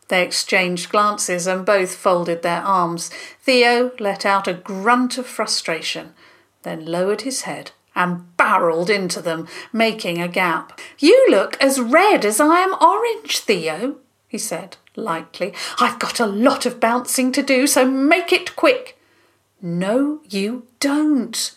They 0.09 0.23
exchanged 0.23 0.91
glances 0.91 1.47
and 1.47 1.65
both 1.65 1.95
folded 1.95 2.43
their 2.43 2.63
arms. 2.63 3.11
Theo 3.43 3.93
let 4.01 4.25
out 4.25 4.49
a 4.49 4.55
grunt 4.55 5.19
of 5.19 5.27
frustration, 5.27 6.15
then 6.63 6.87
lowered 6.87 7.21
his 7.21 7.43
head 7.43 7.73
and 7.95 8.35
barreled 8.39 8.89
into 8.89 9.21
them, 9.21 9.47
making 9.75 10.23
a 10.23 10.27
gap. 10.27 10.81
You 10.99 11.27
look 11.29 11.63
as 11.63 11.79
red 11.79 12.25
as 12.25 12.41
I 12.41 12.61
am 12.61 12.75
orange, 12.81 13.41
Theo, 13.41 13.99
he 14.27 14.39
said 14.39 14.79
lightly. 14.97 15.53
I've 15.79 15.99
got 15.99 16.19
a 16.19 16.27
lot 16.27 16.65
of 16.65 16.81
bouncing 16.81 17.31
to 17.33 17.43
do, 17.43 17.67
so 17.67 17.87
make 17.87 18.33
it 18.33 18.57
quick. 18.57 18.99
No, 19.61 20.23
you 20.31 20.67
don't. 20.81 21.55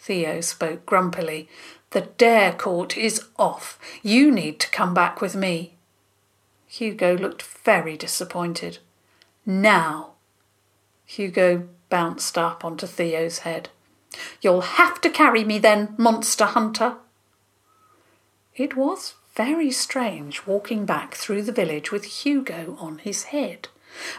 Theo 0.00 0.40
spoke 0.40 0.84
grumpily. 0.84 1.48
The 1.90 2.02
dare 2.02 2.52
court 2.52 2.96
is 2.96 3.26
off. 3.36 3.78
You 4.02 4.30
need 4.30 4.60
to 4.60 4.70
come 4.70 4.94
back 4.94 5.20
with 5.20 5.34
me. 5.34 5.74
Hugo 6.66 7.16
looked 7.16 7.42
very 7.42 7.96
disappointed. 7.96 8.78
Now. 9.44 10.12
Hugo 11.04 11.68
bounced 11.88 12.38
up 12.38 12.64
onto 12.64 12.86
Theo's 12.86 13.40
head. 13.40 13.68
You'll 14.40 14.60
have 14.60 15.00
to 15.00 15.10
carry 15.10 15.44
me 15.44 15.58
then, 15.58 15.94
monster 15.98 16.44
hunter. 16.44 16.96
It 18.54 18.76
was 18.76 19.14
very 19.34 19.70
strange 19.70 20.46
walking 20.46 20.84
back 20.84 21.14
through 21.14 21.42
the 21.42 21.52
village 21.52 21.90
with 21.90 22.04
Hugo 22.04 22.76
on 22.78 22.98
his 22.98 23.24
head. 23.24 23.68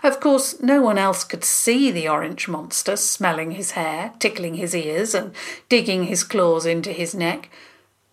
Of 0.03 0.19
course, 0.19 0.61
no 0.61 0.81
one 0.81 0.97
else 0.97 1.23
could 1.23 1.43
see 1.43 1.91
the 1.91 2.07
orange 2.07 2.47
monster 2.47 2.95
smelling 2.95 3.51
his 3.51 3.71
hair, 3.71 4.13
tickling 4.19 4.55
his 4.55 4.75
ears, 4.75 5.13
and 5.13 5.33
digging 5.69 6.05
his 6.05 6.23
claws 6.23 6.65
into 6.65 6.91
his 6.91 7.15
neck, 7.15 7.49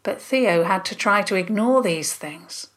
but 0.03 0.21
Theo 0.21 0.65
had 0.65 0.85
to 0.87 0.95
try 0.95 1.23
to 1.23 1.35
ignore 1.35 1.83
these 1.83 2.15
things. 2.15 2.69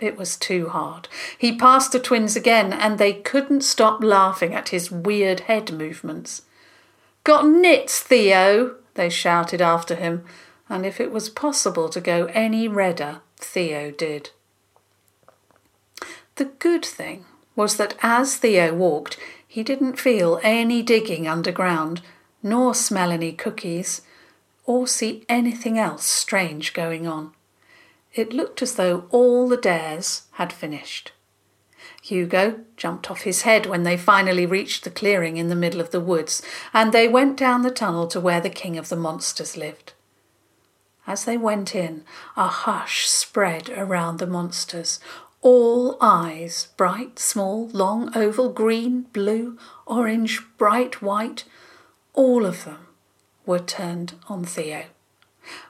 It 0.00 0.16
was 0.16 0.36
too 0.36 0.68
hard. 0.68 1.08
He 1.36 1.56
passed 1.56 1.92
the 1.92 1.98
twins 1.98 2.36
again, 2.36 2.72
and 2.72 2.98
they 2.98 3.12
couldn't 3.12 3.62
stop 3.62 4.02
laughing 4.02 4.54
at 4.54 4.68
his 4.68 4.90
weird 4.90 5.40
head 5.40 5.72
movements. 5.72 6.42
Got 7.24 7.46
nits, 7.46 8.00
Theo! 8.00 8.76
they 8.94 9.10
shouted 9.10 9.60
after 9.60 9.94
him, 9.94 10.24
and 10.68 10.86
if 10.86 11.00
it 11.00 11.10
was 11.10 11.28
possible 11.28 11.88
to 11.88 12.00
go 12.00 12.26
any 12.26 12.68
redder, 12.68 13.20
Theo 13.36 13.90
did. 13.90 14.30
The 16.36 16.46
good 16.46 16.84
thing 16.84 17.24
was 17.58 17.76
that 17.76 17.96
as 18.02 18.36
Theo 18.36 18.72
walked, 18.72 19.18
he 19.48 19.64
didn't 19.64 19.98
feel 19.98 20.38
any 20.44 20.80
digging 20.80 21.26
underground, 21.26 22.00
nor 22.40 22.72
smell 22.72 23.10
any 23.10 23.32
cookies, 23.32 24.02
or 24.64 24.86
see 24.86 25.24
anything 25.28 25.76
else 25.76 26.04
strange 26.04 26.72
going 26.72 27.04
on. 27.04 27.32
It 28.14 28.32
looked 28.32 28.62
as 28.62 28.76
though 28.76 29.06
all 29.10 29.48
the 29.48 29.56
dares 29.56 30.22
had 30.34 30.52
finished. 30.52 31.10
Hugo 32.00 32.60
jumped 32.76 33.10
off 33.10 33.22
his 33.22 33.42
head 33.42 33.66
when 33.66 33.82
they 33.82 33.96
finally 33.96 34.46
reached 34.46 34.84
the 34.84 34.90
clearing 34.90 35.36
in 35.36 35.48
the 35.48 35.56
middle 35.56 35.80
of 35.80 35.90
the 35.90 36.00
woods, 36.00 36.40
and 36.72 36.92
they 36.92 37.08
went 37.08 37.36
down 37.36 37.62
the 37.62 37.72
tunnel 37.72 38.06
to 38.06 38.20
where 38.20 38.40
the 38.40 38.50
king 38.50 38.78
of 38.78 38.88
the 38.88 38.96
monsters 38.96 39.56
lived. 39.56 39.94
As 41.08 41.24
they 41.24 41.36
went 41.36 41.74
in, 41.74 42.04
a 42.36 42.46
hush 42.46 43.08
spread 43.08 43.68
around 43.70 44.18
the 44.18 44.28
monsters. 44.28 45.00
All 45.40 45.96
eyes, 46.00 46.68
bright, 46.76 47.18
small, 47.18 47.68
long, 47.68 48.16
oval, 48.16 48.50
green, 48.50 49.02
blue, 49.12 49.56
orange, 49.86 50.40
bright, 50.56 51.00
white, 51.00 51.44
all 52.12 52.44
of 52.44 52.64
them 52.64 52.88
were 53.46 53.60
turned 53.60 54.14
on 54.28 54.44
Theo. 54.44 54.84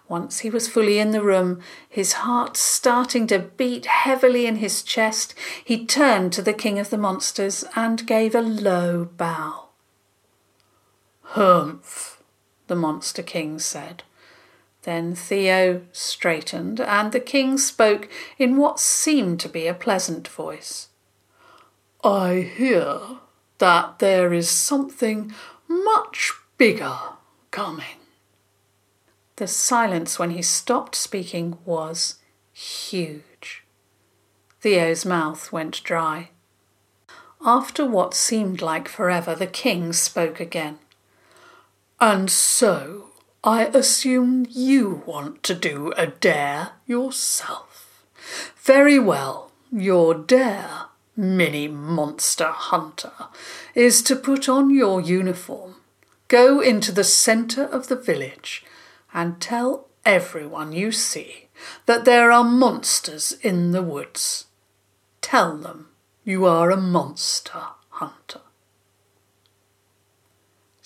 Once 0.09 0.41
he 0.41 0.51
was 0.51 0.69
fully 0.69 0.99
in 0.99 1.11
the 1.11 1.23
room, 1.23 1.61
his 1.89 2.15
heart 2.15 2.57
starting 2.57 3.27
to 3.27 3.39
beat 3.39 3.87
heavily 3.87 4.47
in 4.47 4.57
his 4.57 4.83
chest, 4.83 5.35
he 5.63 5.85
turned 5.85 6.33
to 6.33 6.43
the 6.43 6.55
king 6.55 6.79
of 6.79 6.91
the 6.91 6.99
monsters 6.99 7.65
and 7.77 8.07
gave 8.07 8.35
a 8.35 8.41
low 8.41 9.05
bow. 9.17 9.67
Humph, 11.23 12.23
the 12.69 12.75
monster 12.75 13.23
king 13.23 13.59
said. 13.59 14.03
Then 14.89 15.15
Theo 15.15 15.83
straightened, 15.93 16.81
and 16.81 17.13
the 17.13 17.21
king 17.21 17.59
spoke 17.59 18.09
in 18.39 18.57
what 18.57 18.81
seemed 18.81 19.39
to 19.41 19.49
be 19.51 19.67
a 19.67 19.75
pleasant 19.75 20.27
voice. 20.27 20.89
I 22.03 22.51
hear 22.57 22.99
that 23.59 23.99
there 23.99 24.33
is 24.33 24.49
something 24.49 25.35
much 25.69 26.33
bigger 26.57 26.97
coming. 27.51 27.99
The 29.37 29.47
silence 29.47 30.19
when 30.19 30.31
he 30.31 30.41
stopped 30.41 30.95
speaking 30.95 31.59
was 31.67 32.15
huge. 32.55 33.65
Theo's 34.63 35.05
mouth 35.05 35.53
went 35.53 35.85
dry. 35.85 36.31
After 37.45 37.85
what 37.85 38.15
seemed 38.15 38.63
like 38.63 38.89
forever, 38.89 39.35
the 39.35 39.47
king 39.47 39.93
spoke 39.93 40.41
again. 40.41 40.79
And 42.01 42.31
so, 42.31 43.08
I 43.45 43.67
assume 43.67 44.47
you 44.51 45.05
want 45.07 45.45
to 45.45 45.55
do 45.55 45.93
a 45.97 46.09
dare 46.09 46.71
yourself. 46.87 48.03
Very 48.57 48.99
well, 48.99 49.53
your 49.71 50.13
dare, 50.13 50.87
mini 51.17 51.69
monster 51.69 52.49
hunter, 52.49 53.13
is 53.77 54.03
to 54.03 54.17
put 54.17 54.49
on 54.49 54.71
your 54.71 55.01
uniform, 55.01 55.77
go 56.27 56.61
into 56.61 56.91
the 56.91 57.05
centre 57.05 57.65
of 57.65 57.87
the 57.87 57.97
village, 57.97 58.65
and 59.15 59.41
tell 59.41 59.87
everyone 60.05 60.73
you 60.73 60.91
see 60.91 61.47
that 61.87 62.05
there 62.05 62.33
are 62.33 62.45
monsters 62.45 63.33
in 63.43 63.71
the 63.71 63.83
woods. 63.83 64.47
Tell 65.21 65.57
them 65.57 65.91
you 66.25 66.45
are 66.45 66.73
a 66.73 66.77
monster 66.77 67.63
hunter. 67.91 68.41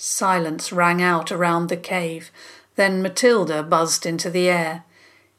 Silence 0.05 0.73
rang 0.73 1.01
out 1.01 1.31
around 1.31 1.69
the 1.69 1.77
cave. 1.77 2.33
Then 2.75 3.03
Matilda 3.03 3.63
buzzed 3.63 4.05
into 4.05 4.31
the 4.31 4.49
air. 4.49 4.83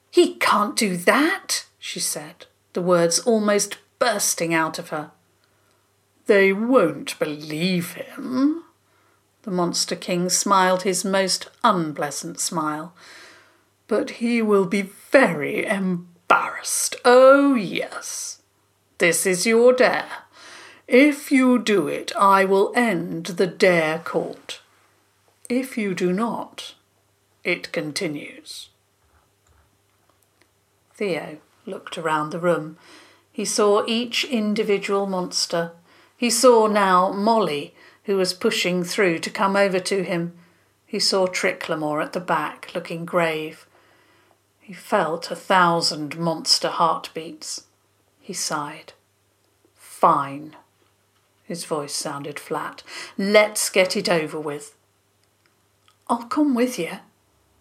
He 0.10 0.36
can't 0.36 0.78
do 0.78 0.96
that, 0.96 1.66
she 1.78 2.00
said, 2.00 2.46
the 2.72 2.82
words 2.82 3.20
almost 3.20 3.78
bursting 4.00 4.54
out 4.54 4.80
of 4.80 4.88
her. 4.88 5.12
They 6.28 6.54
won't 6.54 7.20
believe 7.20 7.96
him, 7.96 8.64
the 9.42 9.52
Monster 9.52 9.98
King 9.98 10.30
smiled 10.30 10.84
his 10.84 11.04
most 11.04 11.50
unpleasant 11.62 12.40
smile. 12.40 12.96
But 13.90 14.12
he 14.12 14.42
will 14.42 14.66
be 14.66 14.84
very 15.12 15.66
embarrassed. 15.66 16.96
Oh, 17.04 17.54
yes. 17.54 18.42
This 18.98 19.26
is 19.26 19.46
your 19.46 19.74
dare. 19.74 20.24
If 20.88 21.32
you 21.32 21.60
do 21.60 21.88
it, 21.88 22.12
I 22.18 22.44
will 22.46 22.74
end 22.76 23.26
the 23.26 23.48
dare 23.48 24.00
court. 24.00 24.62
If 25.50 25.78
you 25.78 25.94
do 25.94 26.12
not, 26.12 26.76
it 27.44 27.72
continues. 27.72 28.70
Theo 30.94 31.38
looked 31.66 31.98
around 31.98 32.32
the 32.32 32.40
room. 32.40 32.78
He 33.32 33.46
saw 33.46 33.84
each 33.88 34.26
individual 34.26 35.06
monster. 35.06 35.72
He 36.18 36.30
saw 36.30 36.68
now 36.68 37.12
Molly, 37.12 37.74
who 38.04 38.18
was 38.18 38.34
pushing 38.34 38.84
through 38.84 39.20
to 39.20 39.30
come 39.30 39.56
over 39.56 39.80
to 39.80 40.04
him. 40.04 40.34
He 40.86 41.00
saw 41.00 41.28
Tricklemore 41.28 42.04
at 42.04 42.14
the 42.14 42.20
back, 42.20 42.72
looking 42.76 43.06
grave. 43.06 43.66
He 44.60 44.74
felt 44.74 45.32
a 45.32 45.36
thousand 45.36 46.18
monster 46.18 46.70
heartbeats. 46.70 47.66
He 48.20 48.34
sighed. 48.34 48.94
Fine. 49.76 50.56
His 51.54 51.66
voice 51.66 51.94
sounded 51.94 52.40
flat. 52.40 52.82
Let's 53.16 53.70
get 53.70 53.96
it 53.96 54.10
over 54.10 54.40
with. 54.40 54.76
I'll 56.08 56.24
come 56.24 56.56
with 56.56 56.80
you, 56.80 56.94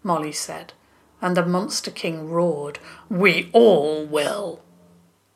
Molly 0.01 0.31
said, 0.31 0.73
and 1.21 1.37
the 1.37 1.45
Monster 1.45 1.91
King 1.91 2.27
roared. 2.27 2.79
We 3.07 3.51
all 3.53 4.03
will. 4.03 4.63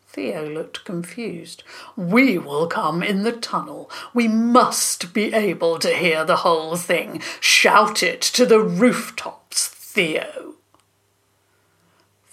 Theo 0.07 0.49
looked 0.49 0.85
confused. 0.85 1.61
We 1.95 2.39
will 2.39 2.65
come 2.65 3.03
in 3.03 3.21
the 3.21 3.31
tunnel. 3.31 3.91
We 4.11 4.27
must 4.27 5.13
be 5.13 5.35
able 5.35 5.77
to 5.77 5.93
hear 5.93 6.25
the 6.25 6.37
whole 6.37 6.77
thing. 6.77 7.21
Shout 7.39 8.01
it 8.01 8.21
to 8.21 8.43
the 8.43 8.59
rooftops, 8.59 9.67
Theo. 9.67 10.55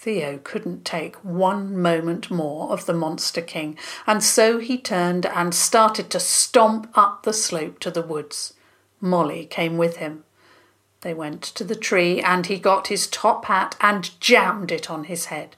Theo 0.05 0.37
couldn't 0.43 0.85
take 0.85 1.15
one 1.23 1.81
moment 1.81 2.29
more 2.29 2.69
of 2.69 2.85
the 2.85 2.93
Monster 2.93 3.41
King, 3.41 3.75
and 4.05 4.23
so 4.23 4.59
he 4.59 4.77
turned 4.77 5.25
and 5.25 5.51
started 5.51 6.11
to 6.11 6.19
stomp 6.19 6.91
up 6.93 7.23
the 7.23 7.33
slope 7.33 7.79
to 7.79 7.89
the 7.89 8.03
woods. 8.03 8.53
Molly 9.01 9.47
came 9.47 9.79
with 9.79 9.97
him. 9.97 10.23
They 11.01 11.15
went 11.15 11.41
to 11.41 11.63
the 11.63 11.73
tree, 11.73 12.21
and 12.21 12.45
he 12.45 12.59
got 12.59 12.89
his 12.89 13.07
top 13.07 13.45
hat 13.45 13.75
and 13.81 14.11
jammed 14.21 14.71
it 14.71 14.91
on 14.91 15.05
his 15.05 15.25
head. 15.25 15.55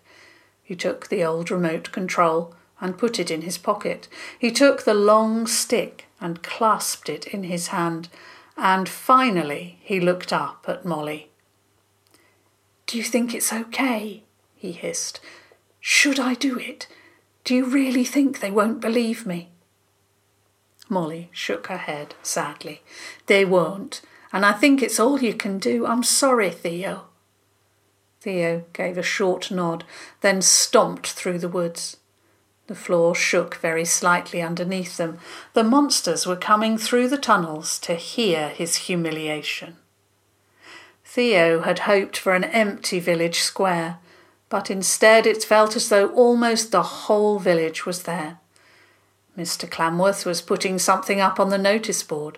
He 0.64 0.78
took 0.78 1.10
the 1.10 1.26
old 1.26 1.52
remote 1.52 1.92
control 1.92 2.56
and 2.80 2.98
put 2.98 3.20
it 3.20 3.30
in 3.30 3.42
his 3.42 3.58
pocket. 3.58 4.08
He 4.40 4.52
took 4.52 4.84
the 4.84 4.94
long 4.94 5.46
stick 5.46 6.06
and 6.22 6.42
clasped 6.42 7.10
it 7.10 7.28
in 7.28 7.44
his 7.44 7.68
hand. 7.68 8.08
And 8.56 8.88
finally 8.88 9.80
he 9.82 10.00
looked 10.00 10.32
up 10.32 10.64
at 10.70 10.86
Molly. 10.86 11.32
Do 12.86 12.98
you 12.98 13.04
think 13.04 13.34
it's 13.34 13.52
okay? 13.52 14.24
He 14.58 14.72
hissed. 14.72 15.20
Should 15.80 16.20
I 16.20 16.34
do 16.34 16.58
it? 16.58 16.88
Do 17.44 17.56
you 17.56 17.66
really 17.66 18.04
think 18.04 18.40
they 18.40 18.52
won't 18.52 18.82
believe 18.82 19.26
me? 19.26 19.50
Molly 20.90 21.30
shook 21.32 21.68
her 21.68 21.78
head 21.78 22.16
sadly. 22.24 22.82
They 23.28 23.46
won't, 23.46 24.02
and 24.34 24.46
I 24.46 24.54
think 24.54 24.82
it's 24.82 25.00
all 25.00 25.22
you 25.22 25.34
can 25.34 25.60
do. 25.60 25.86
I'm 25.86 26.04
sorry, 26.04 26.50
Theo. 26.50 27.06
Theo 28.22 28.66
gave 28.74 28.98
a 28.98 29.04
short 29.04 29.52
nod, 29.52 29.84
then 30.22 30.42
stomped 30.42 31.08
through 31.08 31.40
the 31.40 31.50
woods. 31.50 31.98
The 32.68 32.76
floor 32.76 33.16
shook 33.16 33.56
very 33.56 33.86
slightly 33.86 34.42
underneath 34.42 34.98
them. 34.98 35.20
The 35.54 35.64
monsters 35.64 36.28
were 36.28 36.36
coming 36.36 36.78
through 36.78 37.08
the 37.08 37.18
tunnels 37.18 37.80
to 37.80 37.96
hear 37.96 38.50
his 38.50 38.76
humiliation. 38.76 39.78
Theo 41.06 41.62
had 41.62 41.80
hoped 41.80 42.18
for 42.18 42.34
an 42.36 42.44
empty 42.44 43.00
village 43.00 43.40
square, 43.40 44.00
but 44.50 44.72
instead 44.72 45.28
it 45.28 45.44
felt 45.44 45.76
as 45.76 45.90
though 45.90 46.10
almost 46.10 46.72
the 46.72 46.84
whole 46.84 47.40
village 47.40 47.86
was 47.86 48.04
there. 48.04 48.40
Mr. 49.38 49.70
Clamworth 49.70 50.26
was 50.26 50.42
putting 50.42 50.80
something 50.80 51.20
up 51.20 51.40
on 51.40 51.50
the 51.50 51.58
notice 51.58 52.02
board. 52.02 52.38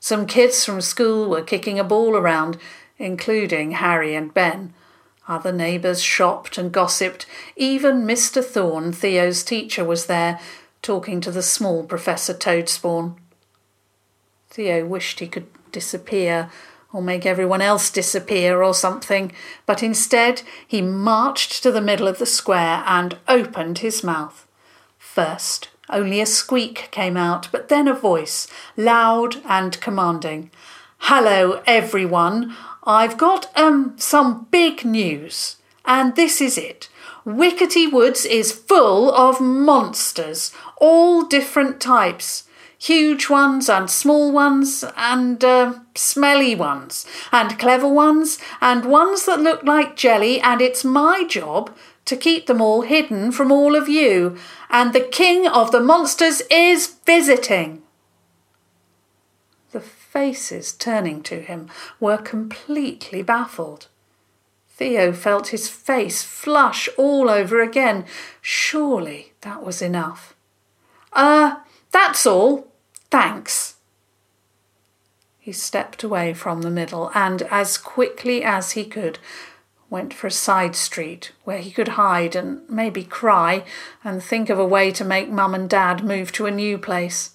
Some 0.00 0.26
kids 0.26 0.64
from 0.64 0.80
school 0.80 1.28
were 1.28 1.42
kicking 1.42 1.78
a 1.78 1.84
ball 1.84 2.16
around, 2.16 2.58
including 2.98 3.72
Harry 3.72 4.14
and 4.14 4.34
Ben, 4.34 4.74
other 5.28 5.52
neighbours 5.52 6.02
shopped 6.02 6.58
and 6.58 6.72
gossiped. 6.72 7.26
Even 7.54 8.02
Mr. 8.02 8.44
Thorn, 8.44 8.92
Theo's 8.92 9.44
teacher, 9.44 9.84
was 9.84 10.06
there, 10.06 10.40
talking 10.82 11.20
to 11.20 11.30
the 11.30 11.42
small 11.42 11.84
Professor 11.84 12.34
Toadspawn. 12.34 13.16
Theo 14.48 14.84
wished 14.84 15.20
he 15.20 15.28
could 15.28 15.46
disappear, 15.70 16.50
or 16.92 17.02
make 17.02 17.24
everyone 17.24 17.62
else 17.62 17.90
disappear, 17.90 18.62
or 18.62 18.74
something, 18.74 19.32
but 19.66 19.82
instead 19.82 20.42
he 20.66 20.82
marched 20.82 21.62
to 21.62 21.70
the 21.70 21.80
middle 21.80 22.08
of 22.08 22.18
the 22.18 22.26
square 22.26 22.82
and 22.86 23.16
opened 23.28 23.78
his 23.78 24.02
mouth. 24.02 24.46
First, 24.98 25.68
only 25.88 26.20
a 26.20 26.26
squeak 26.26 26.88
came 26.90 27.16
out, 27.16 27.48
but 27.50 27.68
then 27.68 27.88
a 27.88 27.94
voice, 27.94 28.46
loud 28.76 29.36
and 29.44 29.80
commanding. 29.80 30.50
Hello, 30.98 31.62
everyone. 31.66 32.54
I've 32.84 33.16
got 33.16 33.56
um 33.58 33.94
some 33.96 34.46
big 34.50 34.84
news, 34.84 35.56
and 35.84 36.16
this 36.16 36.40
is 36.40 36.56
it. 36.56 36.88
Wickety 37.26 37.90
Woods 37.90 38.24
is 38.24 38.52
full 38.52 39.12
of 39.12 39.40
monsters, 39.40 40.52
all 40.76 41.24
different 41.24 41.80
types. 41.80 42.44
Huge 42.80 43.28
ones 43.28 43.68
and 43.68 43.90
small 43.90 44.32
ones 44.32 44.82
and 44.96 45.44
uh, 45.44 45.74
smelly 45.94 46.54
ones 46.54 47.06
and 47.30 47.58
clever 47.58 47.86
ones 47.86 48.38
and 48.60 48.86
ones 48.86 49.26
that 49.26 49.38
look 49.38 49.62
like 49.62 49.96
jelly, 49.96 50.40
and 50.40 50.62
it's 50.62 50.82
my 50.84 51.24
job 51.24 51.76
to 52.06 52.16
keep 52.16 52.46
them 52.46 52.60
all 52.60 52.80
hidden 52.80 53.30
from 53.30 53.52
all 53.52 53.76
of 53.76 53.88
you. 53.88 54.36
And 54.70 54.92
the 54.92 55.00
king 55.00 55.46
of 55.46 55.70
the 55.70 55.80
monsters 55.80 56.42
is 56.50 56.96
visiting. 57.04 57.82
The 59.72 59.80
faces 59.80 60.72
turning 60.72 61.22
to 61.24 61.40
him 61.40 61.68
were 62.00 62.16
completely 62.16 63.22
baffled. 63.22 63.88
Theo 64.68 65.12
felt 65.12 65.48
his 65.48 65.68
face 65.68 66.22
flush 66.22 66.88
all 66.96 67.28
over 67.28 67.60
again. 67.60 68.06
Surely 68.40 69.34
that 69.42 69.62
was 69.62 69.82
enough. 69.82 70.34
Uh, 71.12 71.56
that's 71.92 72.26
all. 72.26 72.69
Thanks. 73.10 73.76
He 75.38 75.52
stepped 75.52 76.02
away 76.02 76.32
from 76.34 76.62
the 76.62 76.70
middle 76.70 77.10
and, 77.14 77.42
as 77.42 77.78
quickly 77.78 78.44
as 78.44 78.72
he 78.72 78.84
could, 78.84 79.18
went 79.88 80.14
for 80.14 80.28
a 80.28 80.30
side 80.30 80.76
street 80.76 81.32
where 81.42 81.58
he 81.58 81.72
could 81.72 81.88
hide 81.88 82.36
and 82.36 82.60
maybe 82.68 83.02
cry 83.02 83.64
and 84.04 84.22
think 84.22 84.48
of 84.48 84.58
a 84.58 84.64
way 84.64 84.92
to 84.92 85.04
make 85.04 85.28
Mum 85.28 85.54
and 85.54 85.68
Dad 85.68 86.04
move 86.04 86.30
to 86.32 86.46
a 86.46 86.50
new 86.52 86.78
place. 86.78 87.30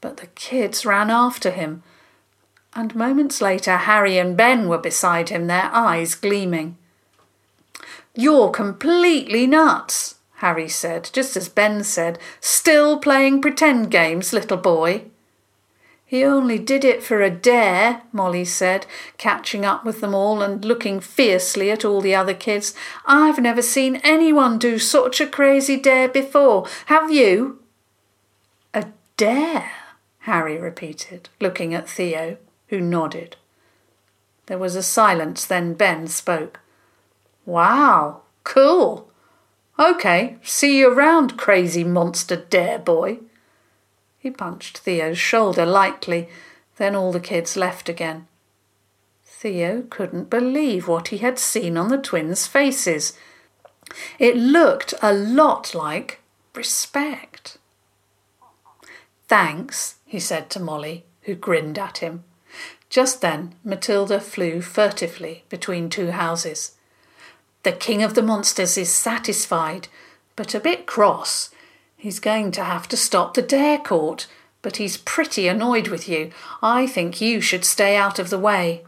But 0.00 0.16
the 0.16 0.26
kids 0.28 0.84
ran 0.84 1.10
after 1.10 1.50
him, 1.50 1.84
and 2.74 2.94
moments 2.96 3.40
later 3.40 3.76
Harry 3.76 4.18
and 4.18 4.36
Ben 4.36 4.68
were 4.68 4.78
beside 4.78 5.28
him, 5.28 5.46
their 5.46 5.70
eyes 5.72 6.14
gleaming. 6.14 6.76
You're 8.14 8.50
completely 8.50 9.46
nuts, 9.46 10.16
Harry 10.38 10.68
said, 10.68 11.10
just 11.12 11.36
as 11.36 11.48
Ben 11.48 11.82
said. 11.82 12.18
Still 12.40 12.98
playing 12.98 13.40
pretend 13.40 13.90
games, 13.90 14.32
little 14.32 14.56
boy. 14.56 15.04
He 16.06 16.24
only 16.24 16.60
did 16.60 16.84
it 16.84 17.02
for 17.02 17.20
a 17.20 17.28
dare, 17.28 18.02
Molly 18.12 18.44
said, 18.44 18.86
catching 19.18 19.64
up 19.64 19.84
with 19.84 20.00
them 20.00 20.14
all 20.14 20.40
and 20.40 20.64
looking 20.64 21.00
fiercely 21.00 21.72
at 21.72 21.84
all 21.84 22.00
the 22.00 22.14
other 22.14 22.34
kids. 22.34 22.72
I've 23.04 23.40
never 23.40 23.62
seen 23.62 23.96
anyone 23.96 24.58
do 24.58 24.78
such 24.78 25.20
a 25.20 25.26
crazy 25.26 25.76
dare 25.76 26.08
before. 26.08 26.66
Have 26.86 27.10
you? 27.10 27.58
A 28.72 28.86
dare? 29.16 29.72
Harry 30.20 30.56
repeated, 30.56 31.28
looking 31.40 31.74
at 31.74 31.88
Theo, 31.88 32.36
who 32.68 32.80
nodded. 32.80 33.36
There 34.46 34.56
was 34.56 34.76
a 34.76 34.84
silence, 34.84 35.44
then 35.44 35.74
Ben 35.74 36.06
spoke. 36.06 36.60
Wow, 37.44 38.22
cool. 38.44 39.07
Okay, 39.78 40.38
see 40.42 40.78
you 40.78 40.92
around, 40.92 41.36
crazy 41.36 41.84
monster 41.84 42.34
dare 42.34 42.80
boy. 42.80 43.18
He 44.18 44.30
punched 44.30 44.78
Theo's 44.78 45.18
shoulder 45.18 45.64
lightly, 45.64 46.28
then 46.76 46.96
all 46.96 47.12
the 47.12 47.20
kids 47.20 47.56
left 47.56 47.88
again. 47.88 48.26
Theo 49.24 49.82
couldn't 49.88 50.30
believe 50.30 50.88
what 50.88 51.08
he 51.08 51.18
had 51.18 51.38
seen 51.38 51.76
on 51.76 51.88
the 51.88 51.98
twins' 51.98 52.48
faces. 52.48 53.16
It 54.18 54.36
looked 54.36 54.94
a 55.00 55.12
lot 55.12 55.74
like 55.76 56.20
respect. 56.54 57.56
Thanks, 59.28 59.96
he 60.04 60.18
said 60.18 60.50
to 60.50 60.60
Molly, 60.60 61.04
who 61.22 61.36
grinned 61.36 61.78
at 61.78 61.98
him. 61.98 62.24
Just 62.90 63.20
then, 63.20 63.54
Matilda 63.62 64.18
flew 64.18 64.60
furtively 64.60 65.44
between 65.48 65.88
two 65.88 66.10
houses. 66.10 66.72
The 67.68 67.72
King 67.72 68.02
of 68.02 68.14
the 68.14 68.22
Monsters 68.22 68.78
is 68.78 68.90
satisfied, 68.90 69.88
but 70.36 70.54
a 70.54 70.58
bit 70.58 70.86
cross. 70.86 71.50
He's 71.98 72.18
going 72.18 72.50
to 72.52 72.64
have 72.64 72.88
to 72.88 72.96
stop 72.96 73.34
the 73.34 73.42
dare 73.42 73.76
court, 73.76 74.26
but 74.62 74.78
he's 74.78 74.96
pretty 74.96 75.46
annoyed 75.46 75.88
with 75.88 76.08
you. 76.08 76.30
I 76.62 76.86
think 76.86 77.20
you 77.20 77.42
should 77.42 77.66
stay 77.66 77.94
out 77.94 78.18
of 78.18 78.30
the 78.30 78.38
way. 78.38 78.84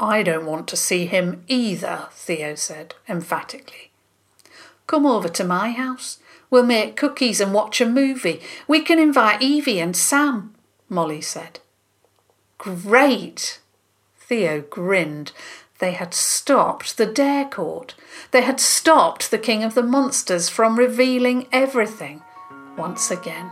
I 0.00 0.24
don't 0.24 0.44
want 0.44 0.66
to 0.70 0.76
see 0.76 1.06
him 1.06 1.44
either, 1.46 2.08
Theo 2.10 2.56
said 2.56 2.96
emphatically. 3.08 3.92
Come 4.88 5.06
over 5.06 5.28
to 5.28 5.44
my 5.44 5.70
house. 5.70 6.18
We'll 6.50 6.66
make 6.66 6.96
cookies 6.96 7.40
and 7.40 7.54
watch 7.54 7.80
a 7.80 7.86
movie. 7.86 8.40
We 8.66 8.80
can 8.80 8.98
invite 8.98 9.40
Evie 9.40 9.78
and 9.78 9.96
Sam, 9.96 10.52
Molly 10.88 11.20
said. 11.20 11.60
Great! 12.58 13.60
Theo 14.18 14.62
grinned. 14.62 15.30
They 15.80 15.92
had 15.92 16.14
stopped 16.14 16.96
the 16.96 17.06
Dare 17.06 17.46
Court. 17.46 17.94
They 18.30 18.42
had 18.42 18.60
stopped 18.60 19.30
the 19.30 19.38
King 19.38 19.64
of 19.64 19.74
the 19.74 19.82
Monsters 19.82 20.48
from 20.48 20.78
revealing 20.78 21.48
everything 21.50 22.22
once 22.76 23.10
again. 23.10 23.50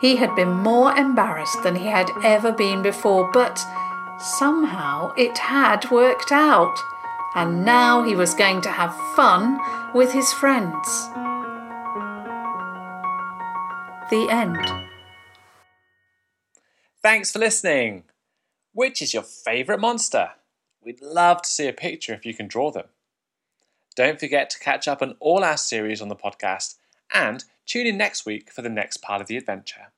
He 0.00 0.16
had 0.16 0.34
been 0.34 0.50
more 0.50 0.96
embarrassed 0.96 1.62
than 1.62 1.76
he 1.76 1.86
had 1.86 2.10
ever 2.24 2.52
been 2.52 2.82
before, 2.82 3.30
but 3.32 3.62
somehow 4.18 5.12
it 5.16 5.36
had 5.36 5.90
worked 5.90 6.32
out. 6.32 6.78
And 7.34 7.66
now 7.66 8.02
he 8.02 8.16
was 8.16 8.34
going 8.34 8.62
to 8.62 8.70
have 8.70 8.96
fun 9.14 9.60
with 9.94 10.12
his 10.12 10.32
friends. 10.32 10.88
The 14.08 14.26
end. 14.30 14.86
Thanks 17.02 17.30
for 17.30 17.40
listening. 17.40 18.04
Which 18.72 19.02
is 19.02 19.12
your 19.12 19.22
favourite 19.22 19.80
monster? 19.80 20.30
We'd 20.86 21.02
love 21.02 21.42
to 21.42 21.50
see 21.50 21.66
a 21.66 21.72
picture 21.72 22.14
if 22.14 22.24
you 22.24 22.32
can 22.32 22.46
draw 22.46 22.70
them. 22.70 22.86
Don't 23.96 24.20
forget 24.20 24.48
to 24.50 24.58
catch 24.60 24.86
up 24.86 25.02
on 25.02 25.16
all 25.18 25.42
our 25.42 25.56
series 25.56 26.00
on 26.00 26.08
the 26.08 26.14
podcast 26.14 26.76
and 27.12 27.42
tune 27.66 27.88
in 27.88 27.98
next 27.98 28.24
week 28.24 28.52
for 28.52 28.62
the 28.62 28.68
next 28.68 28.98
part 28.98 29.20
of 29.20 29.26
the 29.26 29.36
adventure. 29.36 29.88